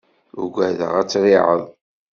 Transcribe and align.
Ugadeɣ 0.41 0.93
ad 1.01 1.07
triεeḍ. 1.09 1.61